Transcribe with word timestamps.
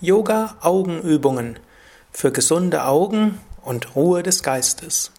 Yoga 0.00 0.54
Augenübungen 0.60 1.58
für 2.12 2.30
gesunde 2.30 2.84
Augen 2.84 3.40
und 3.64 3.96
Ruhe 3.96 4.22
des 4.22 4.44
Geistes. 4.44 5.10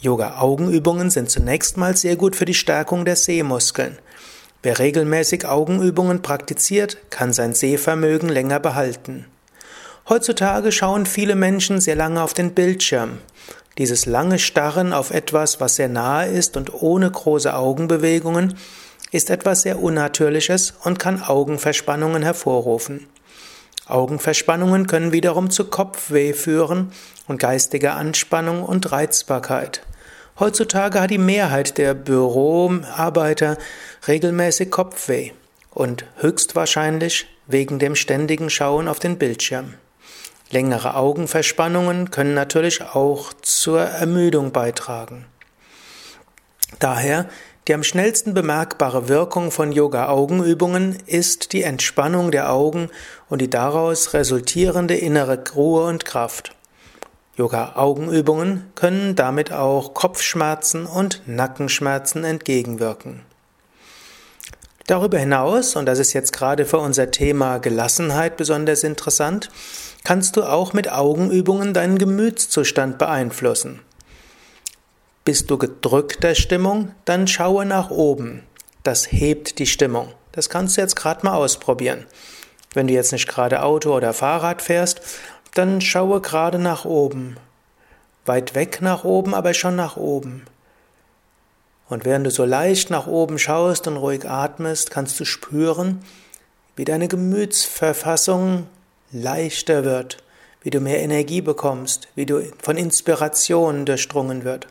Yoga-Augenübungen 0.00 1.10
sind 1.10 1.30
zunächst 1.30 1.76
mal 1.76 1.96
sehr 1.96 2.16
gut 2.16 2.36
für 2.36 2.44
die 2.44 2.54
Stärkung 2.54 3.04
der 3.04 3.16
Sehmuskeln. 3.16 3.98
Wer 4.62 4.78
regelmäßig 4.78 5.46
Augenübungen 5.46 6.22
praktiziert, 6.22 6.98
kann 7.10 7.32
sein 7.32 7.54
Sehvermögen 7.54 8.28
länger 8.28 8.60
behalten. 8.60 9.26
Heutzutage 10.08 10.70
schauen 10.70 11.06
viele 11.06 11.34
Menschen 11.34 11.80
sehr 11.80 11.96
lange 11.96 12.22
auf 12.22 12.34
den 12.34 12.52
Bildschirm. 12.52 13.18
Dieses 13.80 14.04
lange 14.04 14.38
Starren 14.38 14.92
auf 14.92 15.10
etwas, 15.10 15.58
was 15.58 15.76
sehr 15.76 15.88
nahe 15.88 16.28
ist 16.28 16.58
und 16.58 16.82
ohne 16.82 17.10
große 17.10 17.54
Augenbewegungen, 17.54 18.58
ist 19.10 19.30
etwas 19.30 19.62
sehr 19.62 19.82
Unnatürliches 19.82 20.74
und 20.84 20.98
kann 20.98 21.22
Augenverspannungen 21.22 22.22
hervorrufen. 22.22 23.06
Augenverspannungen 23.86 24.86
können 24.86 25.12
wiederum 25.12 25.48
zu 25.48 25.64
Kopfweh 25.64 26.34
führen 26.34 26.92
und 27.26 27.38
geistiger 27.38 27.96
Anspannung 27.96 28.64
und 28.64 28.92
Reizbarkeit. 28.92 29.80
Heutzutage 30.38 31.00
hat 31.00 31.10
die 31.10 31.16
Mehrheit 31.16 31.78
der 31.78 31.94
Büroarbeiter 31.94 33.56
regelmäßig 34.06 34.70
Kopfweh 34.70 35.30
und 35.70 36.04
höchstwahrscheinlich 36.18 37.28
wegen 37.46 37.78
dem 37.78 37.96
ständigen 37.96 38.50
Schauen 38.50 38.88
auf 38.88 38.98
den 38.98 39.16
Bildschirm. 39.16 39.72
Längere 40.50 40.96
Augenverspannungen 40.96 42.10
können 42.10 42.34
natürlich 42.34 42.82
auch 42.82 43.32
zur 43.42 43.80
Ermüdung 43.80 44.52
beitragen. 44.52 45.26
Daher 46.78 47.28
die 47.68 47.74
am 47.74 47.84
schnellsten 47.84 48.34
bemerkbare 48.34 49.08
Wirkung 49.08 49.52
von 49.52 49.70
Yoga-Augenübungen 49.70 50.96
ist 51.06 51.52
die 51.52 51.62
Entspannung 51.62 52.32
der 52.32 52.50
Augen 52.50 52.90
und 53.28 53.40
die 53.40 53.50
daraus 53.50 54.12
resultierende 54.12 54.96
innere 54.96 55.44
Ruhe 55.54 55.84
und 55.84 56.04
Kraft. 56.04 56.56
Yoga-Augenübungen 57.36 58.72
können 58.74 59.14
damit 59.14 59.52
auch 59.52 59.94
Kopfschmerzen 59.94 60.84
und 60.84 61.22
Nackenschmerzen 61.26 62.24
entgegenwirken. 62.24 63.20
Darüber 64.90 65.20
hinaus, 65.20 65.76
und 65.76 65.86
das 65.86 66.00
ist 66.00 66.14
jetzt 66.14 66.32
gerade 66.32 66.66
für 66.66 66.78
unser 66.78 67.12
Thema 67.12 67.58
Gelassenheit 67.58 68.36
besonders 68.36 68.82
interessant, 68.82 69.48
kannst 70.02 70.36
du 70.36 70.42
auch 70.42 70.72
mit 70.72 70.90
Augenübungen 70.90 71.72
deinen 71.72 71.96
Gemütszustand 71.96 72.98
beeinflussen. 72.98 73.82
Bist 75.24 75.48
du 75.48 75.58
gedrückter 75.58 76.34
Stimmung, 76.34 76.90
dann 77.04 77.28
schaue 77.28 77.66
nach 77.66 77.90
oben. 77.90 78.42
Das 78.82 79.12
hebt 79.12 79.60
die 79.60 79.66
Stimmung. 79.66 80.08
Das 80.32 80.50
kannst 80.50 80.76
du 80.76 80.80
jetzt 80.80 80.96
gerade 80.96 81.24
mal 81.24 81.34
ausprobieren. 81.34 82.04
Wenn 82.74 82.88
du 82.88 82.92
jetzt 82.92 83.12
nicht 83.12 83.28
gerade 83.28 83.62
Auto 83.62 83.94
oder 83.94 84.12
Fahrrad 84.12 84.60
fährst, 84.60 85.02
dann 85.54 85.80
schaue 85.80 86.20
gerade 86.20 86.58
nach 86.58 86.84
oben. 86.84 87.36
Weit 88.26 88.56
weg 88.56 88.82
nach 88.82 89.04
oben, 89.04 89.34
aber 89.34 89.54
schon 89.54 89.76
nach 89.76 89.96
oben. 89.96 90.46
Und 91.90 92.04
während 92.04 92.24
du 92.24 92.30
so 92.30 92.44
leicht 92.44 92.88
nach 92.88 93.06
oben 93.08 93.38
schaust 93.38 93.86
und 93.88 93.96
ruhig 93.96 94.26
atmest, 94.26 94.90
kannst 94.90 95.18
du 95.20 95.24
spüren, 95.24 96.00
wie 96.76 96.84
deine 96.84 97.08
Gemütsverfassung 97.08 98.66
leichter 99.12 99.84
wird, 99.84 100.18
wie 100.62 100.70
du 100.70 100.80
mehr 100.80 101.00
Energie 101.00 101.40
bekommst, 101.40 102.08
wie 102.14 102.26
du 102.26 102.42
von 102.62 102.76
Inspiration 102.76 103.84
durchdrungen 103.84 104.44
wird. 104.44 104.68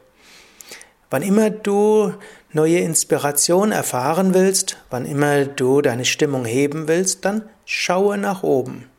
Wann 1.10 1.22
immer 1.22 1.50
du 1.50 2.14
neue 2.54 2.80
Inspiration 2.80 3.74
erfahren 3.74 4.34
willst, 4.34 4.78
wann 4.90 5.06
immer 5.06 5.46
du 5.46 5.82
deine 5.82 6.06
Stimmung 6.06 6.46
heben 6.46 6.88
willst, 6.88 7.26
dann 7.26 7.50
schaue 7.66 8.18
nach 8.18 8.44
oben. 8.44 8.90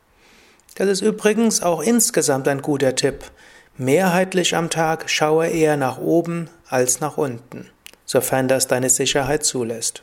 Das 0.75 0.87
ist 0.87 1.01
übrigens 1.01 1.63
auch 1.63 1.81
insgesamt 1.81 2.47
ein 2.47 2.61
guter 2.61 2.95
Tipp. 2.95 3.23
Mehrheitlich 3.77 4.55
am 4.55 4.69
Tag 4.69 5.09
schaue 5.09 5.47
eher 5.47 5.75
nach 5.75 5.97
oben 5.97 6.49
als 6.69 6.99
nach 6.99 7.17
unten, 7.17 7.69
sofern 8.11 8.49
das 8.49 8.67
deine 8.67 8.89
Sicherheit 8.89 9.45
zulässt. 9.45 10.01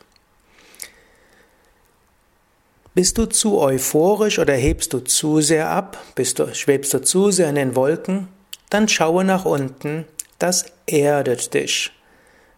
Bist 2.95 3.19
du 3.19 3.27
zu 3.27 3.59
euphorisch 3.59 4.39
oder 4.39 4.55
hebst 4.55 4.93
du 4.93 4.99
zu 4.99 5.41
sehr 5.41 5.69
ab? 5.69 5.95
Du, 6.15 6.55
schwebst 6.55 6.91
du 6.95 7.03
zu 7.03 7.29
sehr 7.29 7.49
in 7.49 7.55
den 7.55 7.75
Wolken? 7.75 8.27
Dann 8.71 8.87
schaue 8.87 9.23
nach 9.23 9.45
unten. 9.45 10.05
Das 10.39 10.65
erdet 10.87 11.53
dich. 11.53 11.91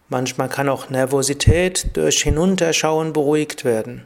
Manchmal 0.08 0.48
kann 0.48 0.70
auch 0.70 0.88
Nervosität 0.88 1.94
durch 1.98 2.22
Hinunterschauen 2.22 3.12
beruhigt 3.12 3.66
werden. 3.66 4.04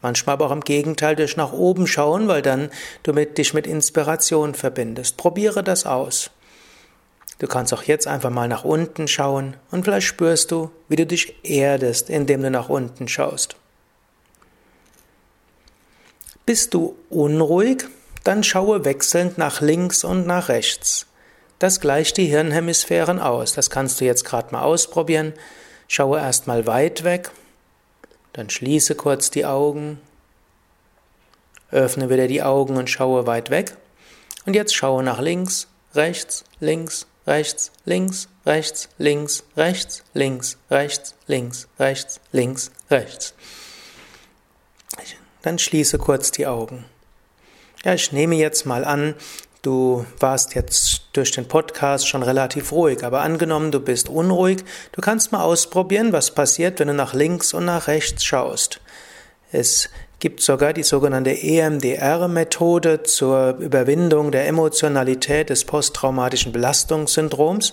Manchmal 0.00 0.32
aber 0.32 0.46
auch 0.46 0.52
im 0.52 0.62
Gegenteil 0.62 1.14
durch 1.14 1.36
nach 1.36 1.52
oben 1.52 1.86
schauen, 1.86 2.26
weil 2.26 2.40
dann 2.40 2.70
du 3.02 3.12
mit, 3.12 3.36
dich 3.36 3.52
mit 3.52 3.66
Inspiration 3.66 4.54
verbindest. 4.54 5.18
Probiere 5.18 5.62
das 5.62 5.84
aus. 5.84 6.30
Du 7.38 7.46
kannst 7.46 7.74
auch 7.74 7.82
jetzt 7.82 8.06
einfach 8.06 8.30
mal 8.30 8.48
nach 8.48 8.64
unten 8.64 9.08
schauen 9.08 9.56
und 9.70 9.84
vielleicht 9.84 10.06
spürst 10.06 10.50
du, 10.50 10.70
wie 10.88 10.96
du 10.96 11.06
dich 11.06 11.34
erdest, 11.44 12.08
indem 12.08 12.42
du 12.42 12.50
nach 12.50 12.68
unten 12.68 13.08
schaust. 13.08 13.56
Bist 16.46 16.72
du 16.74 16.96
unruhig, 17.10 17.84
dann 18.24 18.42
schaue 18.42 18.84
wechselnd 18.84 19.36
nach 19.36 19.60
links 19.60 20.02
und 20.04 20.26
nach 20.26 20.48
rechts. 20.48 21.06
Das 21.58 21.80
gleicht 21.80 22.16
die 22.16 22.26
Hirnhemisphären 22.26 23.18
aus. 23.18 23.52
Das 23.54 23.70
kannst 23.70 24.00
du 24.00 24.04
jetzt 24.04 24.24
gerade 24.24 24.52
mal 24.52 24.62
ausprobieren. 24.62 25.32
Schaue 25.88 26.18
erstmal 26.18 26.66
weit 26.66 27.04
weg, 27.04 27.30
dann 28.32 28.50
schließe 28.50 28.94
kurz 28.94 29.30
die 29.30 29.46
Augen, 29.46 30.00
öffne 31.70 32.10
wieder 32.10 32.28
die 32.28 32.42
Augen 32.42 32.76
und 32.76 32.90
schaue 32.90 33.26
weit 33.26 33.50
weg. 33.50 33.76
Und 34.46 34.54
jetzt 34.54 34.74
schaue 34.74 35.02
nach 35.02 35.20
links, 35.20 35.68
rechts, 35.94 36.44
links, 36.60 37.06
rechts, 37.26 37.72
links, 37.84 38.28
rechts, 38.44 38.88
links, 38.98 39.44
rechts, 39.56 40.02
links, 40.14 40.58
rechts, 40.70 41.14
links, 41.26 41.68
rechts, 41.78 42.20
links, 42.32 42.70
rechts. 42.90 43.34
Dann 45.42 45.58
schließe 45.58 45.98
kurz 45.98 46.30
die 46.30 46.46
Augen. 46.46 46.84
Ja, 47.84 47.94
ich 47.94 48.10
nehme 48.10 48.34
jetzt 48.34 48.66
mal 48.66 48.84
an, 48.84 49.14
du 49.62 50.06
warst 50.18 50.54
jetzt 50.54 51.02
durch 51.12 51.30
den 51.32 51.46
Podcast 51.46 52.08
schon 52.08 52.22
relativ 52.22 52.72
ruhig, 52.72 53.04
aber 53.04 53.20
angenommen, 53.20 53.70
du 53.70 53.80
bist 53.80 54.08
unruhig, 54.08 54.64
du 54.92 55.00
kannst 55.00 55.32
mal 55.32 55.42
ausprobieren, 55.42 56.12
was 56.12 56.32
passiert, 56.32 56.80
wenn 56.80 56.88
du 56.88 56.94
nach 56.94 57.14
links 57.14 57.54
und 57.54 57.64
nach 57.64 57.86
rechts 57.86 58.24
schaust. 58.24 58.80
Es 59.52 59.88
gibt 60.18 60.40
sogar 60.40 60.72
die 60.72 60.82
sogenannte 60.82 61.30
EMDR-Methode 61.30 63.02
zur 63.02 63.56
Überwindung 63.58 64.30
der 64.32 64.46
Emotionalität 64.46 65.50
des 65.50 65.64
posttraumatischen 65.64 66.52
Belastungssyndroms, 66.52 67.72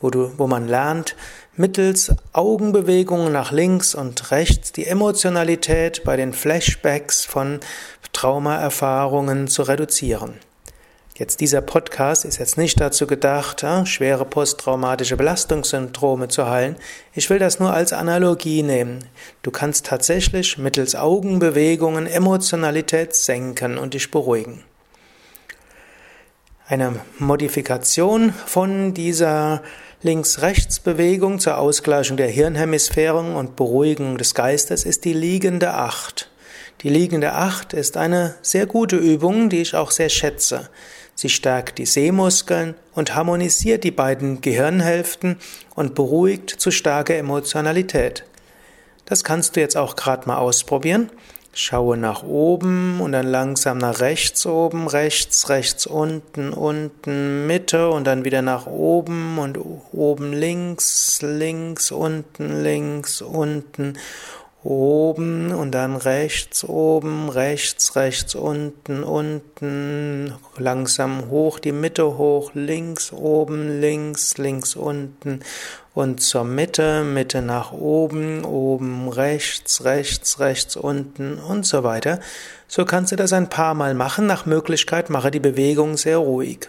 wo, 0.00 0.10
du, 0.10 0.32
wo 0.36 0.46
man 0.46 0.66
lernt, 0.66 1.16
mittels 1.56 2.14
Augenbewegungen 2.32 3.32
nach 3.32 3.52
links 3.52 3.94
und 3.94 4.30
rechts 4.30 4.72
die 4.72 4.86
Emotionalität 4.86 6.04
bei 6.04 6.16
den 6.16 6.32
Flashbacks 6.32 7.24
von 7.24 7.60
Traumaerfahrungen 8.12 9.48
zu 9.48 9.62
reduzieren. 9.62 10.34
Jetzt 11.18 11.40
dieser 11.40 11.62
Podcast 11.62 12.24
ist 12.24 12.38
jetzt 12.38 12.56
nicht 12.56 12.80
dazu 12.80 13.08
gedacht, 13.08 13.66
schwere 13.86 14.24
posttraumatische 14.24 15.16
Belastungssyndrome 15.16 16.28
zu 16.28 16.48
heilen. 16.48 16.76
Ich 17.12 17.28
will 17.28 17.40
das 17.40 17.58
nur 17.58 17.74
als 17.74 17.92
Analogie 17.92 18.62
nehmen. 18.62 19.04
Du 19.42 19.50
kannst 19.50 19.86
tatsächlich 19.86 20.58
mittels 20.58 20.94
Augenbewegungen 20.94 22.06
Emotionalität 22.06 23.16
senken 23.16 23.78
und 23.78 23.94
dich 23.94 24.12
beruhigen. 24.12 24.62
Eine 26.68 27.00
Modifikation 27.18 28.32
von 28.32 28.94
dieser 28.94 29.62
Links-Rechts-Bewegung 30.02 31.40
zur 31.40 31.58
Ausgleichung 31.58 32.16
der 32.16 32.28
Hirnhemisphären 32.28 33.34
und 33.34 33.56
Beruhigung 33.56 34.18
des 34.18 34.36
Geistes 34.36 34.84
ist 34.84 35.04
die 35.04 35.14
liegende 35.14 35.74
Acht. 35.74 36.30
Die 36.82 36.90
liegende 36.90 37.32
Acht 37.32 37.72
ist 37.72 37.96
eine 37.96 38.36
sehr 38.40 38.66
gute 38.66 38.94
Übung, 38.94 39.48
die 39.48 39.62
ich 39.62 39.74
auch 39.74 39.90
sehr 39.90 40.10
schätze. 40.10 40.68
Sie 41.20 41.30
stärkt 41.30 41.78
die 41.78 41.84
Sehmuskeln 41.84 42.76
und 42.94 43.16
harmonisiert 43.16 43.82
die 43.82 43.90
beiden 43.90 44.40
Gehirnhälften 44.40 45.38
und 45.74 45.96
beruhigt 45.96 46.48
zu 46.48 46.70
starker 46.70 47.16
Emotionalität. 47.16 48.22
Das 49.04 49.24
kannst 49.24 49.56
du 49.56 49.60
jetzt 49.60 49.76
auch 49.76 49.96
gerade 49.96 50.28
mal 50.28 50.36
ausprobieren. 50.36 51.10
Schaue 51.52 51.96
nach 51.96 52.22
oben 52.22 53.00
und 53.00 53.10
dann 53.10 53.26
langsam 53.26 53.78
nach 53.78 53.98
rechts 53.98 54.46
oben, 54.46 54.86
rechts, 54.86 55.48
rechts 55.48 55.88
unten, 55.88 56.52
unten, 56.52 57.48
Mitte 57.48 57.90
und 57.90 58.06
dann 58.06 58.24
wieder 58.24 58.42
nach 58.42 58.68
oben 58.68 59.40
und 59.40 59.58
oben 59.90 60.32
links, 60.32 61.18
links, 61.20 61.90
unten, 61.90 62.62
links, 62.62 63.22
unten 63.22 63.98
oben 64.64 65.52
und 65.52 65.72
dann 65.72 65.96
rechts 65.96 66.64
oben, 66.64 67.28
rechts, 67.28 67.94
rechts 67.96 68.34
unten, 68.34 69.04
unten, 69.04 70.34
langsam 70.56 71.30
hoch, 71.30 71.58
die 71.58 71.72
Mitte 71.72 72.18
hoch, 72.18 72.50
links 72.54 73.12
oben, 73.12 73.80
links, 73.80 74.36
links 74.36 74.74
unten 74.74 75.40
und 75.94 76.20
zur 76.20 76.44
Mitte, 76.44 77.04
Mitte 77.04 77.40
nach 77.40 77.72
oben, 77.72 78.44
oben, 78.44 79.08
rechts, 79.08 79.84
rechts, 79.84 80.40
rechts 80.40 80.76
unten 80.76 81.38
und 81.38 81.64
so 81.64 81.84
weiter. 81.84 82.20
So 82.66 82.84
kannst 82.84 83.12
du 83.12 83.16
das 83.16 83.32
ein 83.32 83.48
paar 83.48 83.74
Mal 83.74 83.94
machen. 83.94 84.26
Nach 84.26 84.44
Möglichkeit 84.44 85.08
mache 85.08 85.30
die 85.30 85.40
Bewegung 85.40 85.96
sehr 85.96 86.18
ruhig. 86.18 86.68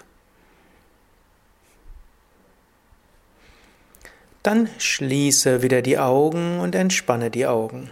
Dann 4.44 4.70
schließe 4.78 5.62
wieder 5.62 5.82
die 5.82 5.98
Augen 5.98 6.60
und 6.60 6.76
entspanne 6.76 7.30
die 7.30 7.46
Augen. 7.46 7.92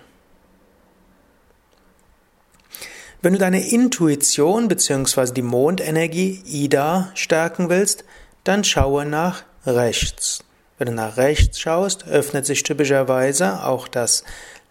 Wenn 3.21 3.33
du 3.33 3.39
deine 3.39 3.67
Intuition 3.67 4.67
bzw. 4.67 5.33
die 5.33 5.41
Mondenergie 5.41 6.41
Ida 6.45 7.11
stärken 7.15 7.67
willst, 7.69 8.05
dann 8.43 8.63
schaue 8.63 9.05
nach 9.05 9.43
rechts. 9.65 10.43
Wenn 10.77 10.87
du 10.87 10.93
nach 10.93 11.17
rechts 11.17 11.59
schaust, 11.59 12.07
öffnet 12.07 12.45
sich 12.45 12.63
typischerweise 12.63 13.65
auch 13.65 13.87
das 13.87 14.23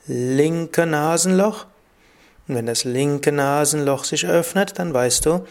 linke 0.07 0.87
Nasenloch. 0.87 1.67
Und 2.47 2.55
wenn 2.55 2.67
das 2.67 2.85
linke 2.85 3.33
Nasenloch 3.33 4.05
sich 4.05 4.27
öffnet, 4.27 4.79
dann 4.79 4.95
weißt 4.95 5.27
du, 5.27 5.45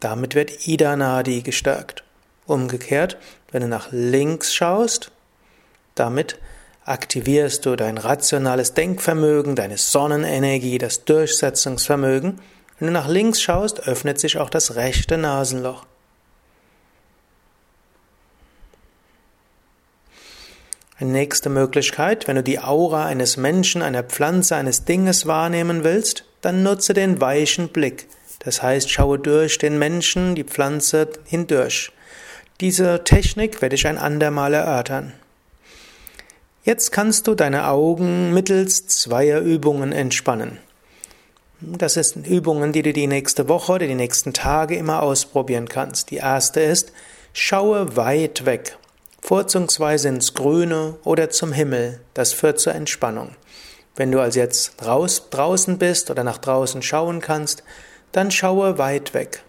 damit 0.00 0.36
wird 0.36 0.68
Ida 0.68 0.96
Nadi 0.96 1.42
gestärkt. 1.42 2.04
Umgekehrt, 2.46 3.18
wenn 3.50 3.62
du 3.62 3.68
nach 3.68 3.88
links 3.90 4.54
schaust, 4.54 5.10
damit 5.98 6.38
aktivierst 6.84 7.66
du 7.66 7.76
dein 7.76 7.98
rationales 7.98 8.74
Denkvermögen, 8.74 9.54
deine 9.54 9.76
Sonnenenergie, 9.76 10.78
das 10.78 11.04
Durchsetzungsvermögen. 11.04 12.40
Wenn 12.78 12.86
du 12.86 12.92
nach 12.92 13.08
links 13.08 13.42
schaust, 13.42 13.86
öffnet 13.86 14.18
sich 14.18 14.38
auch 14.38 14.50
das 14.50 14.76
rechte 14.76 15.18
Nasenloch. 15.18 15.84
Eine 21.00 21.10
nächste 21.10 21.48
Möglichkeit, 21.48 22.26
wenn 22.26 22.36
du 22.36 22.42
die 22.42 22.58
Aura 22.58 23.06
eines 23.06 23.36
Menschen, 23.36 23.82
einer 23.82 24.02
Pflanze, 24.02 24.56
eines 24.56 24.84
Dinges 24.84 25.26
wahrnehmen 25.26 25.84
willst, 25.84 26.24
dann 26.40 26.64
nutze 26.64 26.92
den 26.92 27.20
weichen 27.20 27.68
Blick. 27.68 28.08
Das 28.40 28.62
heißt, 28.62 28.90
schaue 28.90 29.18
durch 29.18 29.58
den 29.58 29.78
Menschen, 29.78 30.34
die 30.34 30.44
Pflanze 30.44 31.08
hindurch. 31.24 31.92
Diese 32.60 33.04
Technik 33.04 33.62
werde 33.62 33.76
ich 33.76 33.86
ein 33.86 33.98
andermal 33.98 34.54
erörtern. 34.54 35.12
Jetzt 36.68 36.92
kannst 36.92 37.26
du 37.26 37.34
deine 37.34 37.68
Augen 37.68 38.34
mittels 38.34 38.86
zweier 38.88 39.40
Übungen 39.40 39.90
entspannen. 39.90 40.58
Das 41.62 41.94
sind 41.94 42.26
Übungen, 42.26 42.74
die 42.74 42.82
du 42.82 42.92
die 42.92 43.06
nächste 43.06 43.48
Woche 43.48 43.72
oder 43.72 43.86
die 43.86 43.94
nächsten 43.94 44.34
Tage 44.34 44.76
immer 44.76 45.02
ausprobieren 45.02 45.70
kannst. 45.70 46.10
Die 46.10 46.16
erste 46.16 46.60
ist, 46.60 46.92
schaue 47.32 47.96
weit 47.96 48.44
weg, 48.44 48.76
vorzugsweise 49.22 50.10
ins 50.10 50.34
Grüne 50.34 50.96
oder 51.04 51.30
zum 51.30 51.54
Himmel. 51.54 52.00
Das 52.12 52.34
führt 52.34 52.60
zur 52.60 52.74
Entspannung. 52.74 53.30
Wenn 53.96 54.12
du 54.12 54.20
also 54.20 54.38
jetzt 54.38 54.84
raus, 54.84 55.30
draußen 55.30 55.78
bist 55.78 56.10
oder 56.10 56.22
nach 56.22 56.36
draußen 56.36 56.82
schauen 56.82 57.22
kannst, 57.22 57.62
dann 58.12 58.30
schaue 58.30 58.76
weit 58.76 59.14
weg. 59.14 59.42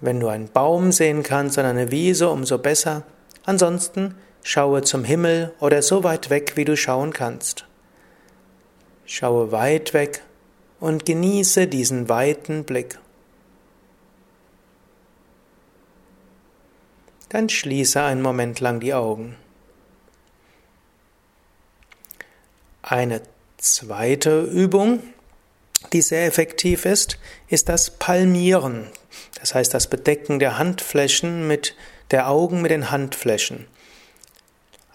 Wenn 0.00 0.20
du 0.20 0.28
einen 0.28 0.48
Baum 0.48 0.92
sehen 0.92 1.24
kannst 1.24 1.58
oder 1.58 1.70
eine 1.70 1.90
Wiese, 1.90 2.28
umso 2.28 2.58
besser. 2.58 3.02
Ansonsten 3.44 4.14
Schaue 4.46 4.82
zum 4.82 5.04
Himmel 5.04 5.54
oder 5.58 5.80
so 5.80 6.04
weit 6.04 6.28
weg, 6.28 6.52
wie 6.56 6.66
du 6.66 6.76
schauen 6.76 7.14
kannst. 7.14 7.66
Schaue 9.06 9.52
weit 9.52 9.94
weg 9.94 10.22
und 10.80 11.06
genieße 11.06 11.66
diesen 11.66 12.10
weiten 12.10 12.64
Blick. 12.64 12.98
Dann 17.30 17.48
schließe 17.48 18.02
einen 18.02 18.20
Moment 18.20 18.60
lang 18.60 18.80
die 18.80 18.92
Augen. 18.92 19.34
Eine 22.82 23.22
zweite 23.56 24.42
Übung, 24.42 25.02
die 25.94 26.02
sehr 26.02 26.26
effektiv 26.26 26.84
ist, 26.84 27.18
ist 27.48 27.70
das 27.70 27.92
Palmieren. 27.92 28.90
Das 29.40 29.54
heißt 29.54 29.72
das 29.72 29.88
Bedecken 29.88 30.38
der 30.38 30.58
Handflächen 30.58 31.48
mit 31.48 31.74
der 32.10 32.28
Augen 32.28 32.60
mit 32.60 32.70
den 32.70 32.90
Handflächen. 32.90 33.66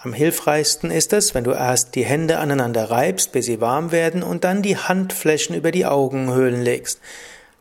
Am 0.02 0.14
hilfreichsten 0.14 0.92
ist 0.92 1.12
es, 1.12 1.36
wenn 1.36 1.44
du 1.44 1.52
erst 1.52 1.94
die 1.96 2.06
Hände 2.06 2.40
aneinander 2.40 2.90
reibst, 2.90 3.34
bis 3.34 3.48
sie 3.48 3.60
warm 3.60 3.92
werden, 3.92 4.24
und 4.24 4.46
dann 4.46 4.62
die 4.62 4.78
Handflächen 4.78 5.56
über 5.56 5.72
die 5.72 5.86
Augenhöhlen 5.86 6.62
legst. 6.62 7.02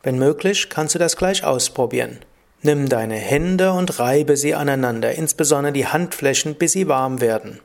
Wenn 0.03 0.17
möglich, 0.17 0.69
kannst 0.69 0.95
du 0.95 0.99
das 0.99 1.17
gleich 1.17 1.43
ausprobieren. 1.43 2.19
Nimm 2.61 2.87
deine 2.87 3.15
Hände 3.15 3.73
und 3.73 3.99
reibe 3.99 4.37
sie 4.37 4.55
aneinander, 4.55 5.13
insbesondere 5.13 5.73
die 5.73 5.87
Handflächen, 5.87 6.55
bis 6.55 6.71
sie 6.71 6.87
warm 6.87 7.19
werden. 7.19 7.59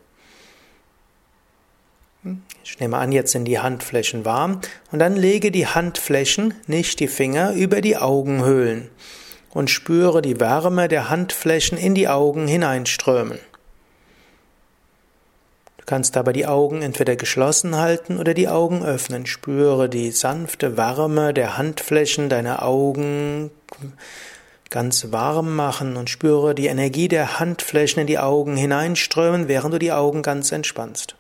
Ich 2.65 2.81
nehme 2.81 2.97
an, 2.97 3.13
jetzt 3.13 3.31
sind 3.31 3.45
die 3.45 3.61
Handflächen 3.61 4.25
warm 4.25 4.61
und 4.91 4.99
dann 4.99 5.15
lege 5.15 5.53
die 5.53 5.67
Handflächen, 5.67 6.55
nicht 6.67 6.99
die 6.99 7.09
Finger, 7.09 7.53
über 7.53 7.81
die 7.81 7.97
Augenhöhlen 7.97 8.89
und 9.53 9.71
spüre 9.71 10.23
die 10.23 10.41
Wärme 10.41 10.89
der 10.89 11.11
Handflächen 11.11 11.79
in 11.79 11.95
die 11.95 12.09
Augen 12.09 12.49
hineinströmen. 12.49 13.39
Du 15.85 15.91
kannst 15.91 16.17
dabei 16.17 16.33
die 16.33 16.47
Augen 16.47 16.81
entweder 16.81 17.15
geschlossen 17.15 17.77
halten 17.77 18.19
oder 18.19 18.33
die 18.33 18.49
Augen 18.49 18.83
öffnen. 18.83 19.27
Spüre 19.27 19.91
die 19.91 20.13
sanfte 20.13 20.79
Wärme 20.79 21.35
der 21.35 21.59
Handflächen 21.59 22.31
deiner 22.31 22.63
Augen 22.63 23.51
ganz 24.71 25.13
warm 25.13 25.55
machen 25.55 25.99
und 25.99 26.09
spüre 26.09 26.55
die 26.55 26.69
Energie 26.69 27.09
der 27.09 27.39
Handflächen 27.39 28.01
in 28.01 28.07
die 28.07 28.19
Augen 28.19 28.57
hineinströmen, 28.57 29.47
während 29.47 29.75
du 29.75 29.79
die 29.79 29.93
Augen 29.93 30.23
ganz 30.23 30.53
entspannst. 30.53 31.17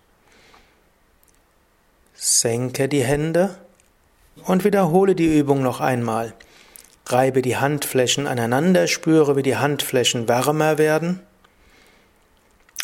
Senke 2.14 2.88
die 2.88 3.04
Hände 3.04 3.50
und 4.46 4.64
wiederhole 4.64 5.14
die 5.14 5.38
Übung 5.38 5.62
noch 5.62 5.82
einmal. 5.82 6.32
Reibe 7.04 7.42
die 7.42 7.58
Handflächen 7.58 8.26
aneinander, 8.26 8.86
spüre, 8.86 9.36
wie 9.36 9.42
die 9.42 9.58
Handflächen 9.58 10.26
wärmer 10.26 10.78
werden. 10.78 11.20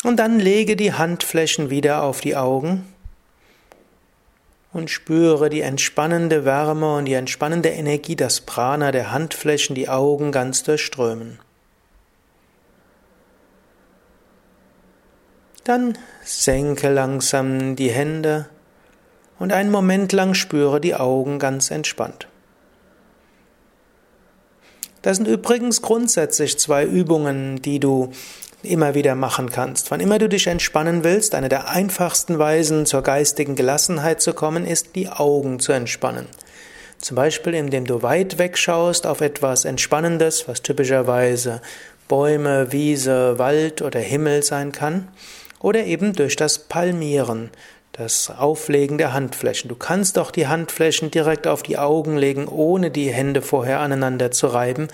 Und 0.03 0.17
dann 0.17 0.39
lege 0.39 0.75
die 0.75 0.93
Handflächen 0.93 1.69
wieder 1.69 2.03
auf 2.03 2.21
die 2.21 2.35
Augen 2.35 2.91
und 4.73 4.89
spüre 4.89 5.49
die 5.49 5.61
entspannende 5.61 6.45
Wärme 6.45 6.95
und 6.95 7.05
die 7.05 7.13
entspannende 7.13 7.69
Energie, 7.69 8.15
das 8.15 8.41
Prana 8.41 8.91
der 8.91 9.11
Handflächen, 9.11 9.75
die 9.75 9.89
Augen 9.89 10.31
ganz 10.31 10.63
durchströmen. 10.63 11.39
Dann 15.63 15.97
senke 16.23 16.89
langsam 16.89 17.75
die 17.75 17.91
Hände 17.91 18.49
und 19.37 19.53
einen 19.53 19.69
Moment 19.69 20.11
lang 20.13 20.33
spüre 20.33 20.81
die 20.81 20.95
Augen 20.95 21.37
ganz 21.37 21.69
entspannt. 21.69 22.27
Das 25.03 25.17
sind 25.17 25.27
übrigens 25.27 25.81
grundsätzlich 25.81 26.57
zwei 26.59 26.85
Übungen, 26.85 27.61
die 27.61 27.79
du 27.79 28.11
immer 28.63 28.95
wieder 28.95 29.15
machen 29.15 29.49
kannst. 29.49 29.91
Wann 29.91 29.99
immer 29.99 30.19
du 30.19 30.29
dich 30.29 30.47
entspannen 30.47 31.03
willst, 31.03 31.35
eine 31.35 31.49
der 31.49 31.69
einfachsten 31.69 32.39
Weisen 32.39 32.85
zur 32.85 33.01
geistigen 33.01 33.55
Gelassenheit 33.55 34.21
zu 34.21 34.33
kommen, 34.33 34.65
ist 34.65 34.95
die 34.95 35.09
Augen 35.09 35.59
zu 35.59 35.71
entspannen. 35.71 36.27
Zum 36.99 37.15
Beispiel, 37.15 37.55
indem 37.55 37.85
du 37.85 38.03
weit 38.03 38.37
wegschaust 38.37 39.07
auf 39.07 39.21
etwas 39.21 39.65
Entspannendes, 39.65 40.47
was 40.47 40.61
typischerweise 40.61 41.61
Bäume, 42.07 42.71
Wiese, 42.71 43.39
Wald 43.39 43.81
oder 43.81 43.99
Himmel 43.99 44.43
sein 44.43 44.71
kann, 44.71 45.07
oder 45.59 45.83
eben 45.85 46.13
durch 46.13 46.35
das 46.35 46.59
Palmieren, 46.59 47.49
das 47.91 48.29
Auflegen 48.29 48.97
der 48.97 49.13
Handflächen. 49.13 49.67
Du 49.67 49.75
kannst 49.75 50.17
auch 50.17 50.31
die 50.31 50.47
Handflächen 50.47 51.11
direkt 51.11 51.47
auf 51.47 51.63
die 51.63 51.77
Augen 51.77 52.17
legen, 52.17 52.47
ohne 52.47 52.91
die 52.91 53.09
Hände 53.09 53.41
vorher 53.41 53.79
aneinander 53.79 54.31
zu 54.31 54.47
reiben, 54.47 54.87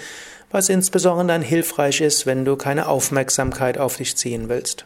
was 0.51 0.69
insbesondere 0.69 1.27
dann 1.27 1.41
hilfreich 1.41 2.01
ist, 2.01 2.25
wenn 2.25 2.45
du 2.45 2.55
keine 2.55 2.87
Aufmerksamkeit 2.87 3.77
auf 3.77 3.97
dich 3.97 4.15
ziehen 4.15 4.49
willst. 4.49 4.85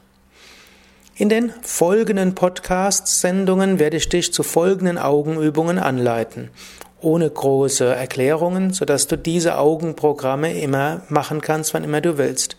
In 1.16 1.30
den 1.30 1.54
folgenden 1.62 2.34
Podcast-Sendungen 2.34 3.78
werde 3.78 3.98
ich 3.98 4.10
dich 4.10 4.34
zu 4.34 4.44
folgenden 4.44 4.98
Augenübungen 4.98 5.78
anleiten, 5.78 6.50
ohne 7.00 7.30
große 7.30 7.86
Erklärungen, 7.86 8.74
sodass 8.74 9.08
du 9.08 9.18
diese 9.18 9.58
Augenprogramme 9.58 10.60
immer 10.60 11.02
machen 11.10 11.42
kannst, 11.42 11.74
wann 11.74 11.84
immer 11.84 12.02
du 12.02 12.18
willst. 12.18 12.58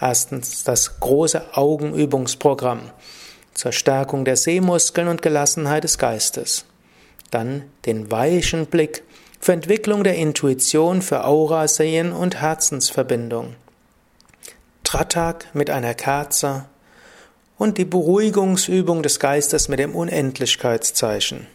Erstens 0.00 0.64
das 0.64 1.00
große 1.00 1.54
Augenübungsprogramm 1.54 2.90
zur 3.52 3.72
Stärkung 3.72 4.24
der 4.24 4.36
Sehmuskeln 4.36 5.08
und 5.08 5.20
Gelassenheit 5.20 5.84
des 5.84 5.98
Geistes. 5.98 6.64
Dann 7.30 7.64
den 7.84 8.10
weichen 8.10 8.66
Blick 8.66 9.02
für 9.40 9.52
Entwicklung 9.54 10.04
der 10.04 10.16
Intuition, 10.16 11.00
für 11.00 11.24
Aura-Sehen 11.24 12.12
und 12.12 12.40
Herzensverbindung. 12.40 13.56
Tratak 14.84 15.46
mit 15.54 15.70
einer 15.70 15.94
Kerze 15.94 16.66
und 17.56 17.78
die 17.78 17.86
Beruhigungsübung 17.86 19.02
des 19.02 19.18
Geistes 19.18 19.68
mit 19.68 19.78
dem 19.78 19.94
Unendlichkeitszeichen. 19.94 21.46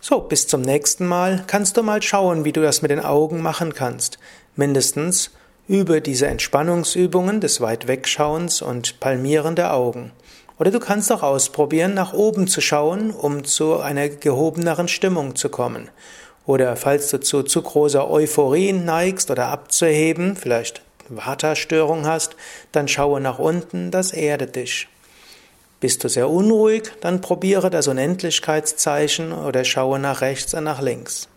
So, 0.00 0.18
bis 0.18 0.48
zum 0.48 0.62
nächsten 0.62 1.06
Mal 1.06 1.44
kannst 1.46 1.76
du 1.76 1.84
mal 1.84 2.02
schauen, 2.02 2.44
wie 2.44 2.52
du 2.52 2.60
das 2.60 2.82
mit 2.82 2.90
den 2.90 3.00
Augen 3.00 3.40
machen 3.42 3.74
kannst. 3.74 4.18
Mindestens 4.56 5.30
über 5.68 6.00
diese 6.00 6.26
Entspannungsübungen 6.26 7.40
des 7.40 7.60
Weitwegschauens 7.60 8.60
und 8.60 8.98
Palmieren 8.98 9.54
der 9.54 9.72
Augen. 9.72 10.10
Oder 10.58 10.72
du 10.72 10.80
kannst 10.80 11.12
auch 11.12 11.22
ausprobieren, 11.22 11.94
nach 11.94 12.12
oben 12.12 12.48
zu 12.48 12.60
schauen, 12.60 13.12
um 13.12 13.44
zu 13.44 13.78
einer 13.78 14.08
gehobeneren 14.08 14.88
Stimmung 14.88 15.36
zu 15.36 15.48
kommen. 15.48 15.88
Oder 16.46 16.76
falls 16.76 17.10
du 17.10 17.20
zu 17.20 17.42
zu 17.42 17.62
großer 17.62 18.10
Euphorie 18.10 18.72
neigst 18.72 19.30
oder 19.30 19.48
abzuheben, 19.48 20.36
vielleicht 20.36 20.82
Vata-Störung 21.08 22.06
hast, 22.06 22.36
dann 22.72 22.88
schaue 22.88 23.20
nach 23.20 23.38
unten, 23.38 23.90
das 23.90 24.12
erdet 24.12 24.56
dich. 24.56 24.88
Bist 25.80 26.04
du 26.04 26.08
sehr 26.08 26.30
unruhig, 26.30 26.92
dann 27.00 27.20
probiere 27.20 27.68
das 27.68 27.88
Unendlichkeitszeichen 27.88 29.32
oder 29.32 29.64
schaue 29.64 29.98
nach 29.98 30.20
rechts 30.20 30.54
und 30.54 30.64
nach 30.64 30.80
links. 30.80 31.28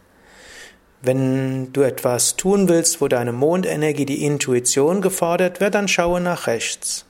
Wenn 1.02 1.74
du 1.74 1.82
etwas 1.82 2.36
tun 2.36 2.70
willst, 2.70 3.02
wo 3.02 3.08
deine 3.08 3.32
Mondenergie, 3.32 4.06
die 4.06 4.24
Intuition 4.24 5.02
gefordert 5.02 5.62
wird, 5.62 5.76
dann 5.76 5.88
schaue 5.88 6.22
nach 6.22 6.48
rechts. 6.48 7.06